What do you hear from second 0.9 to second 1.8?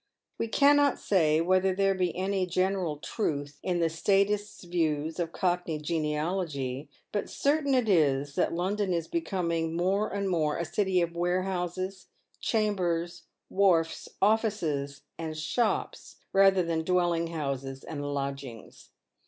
say whether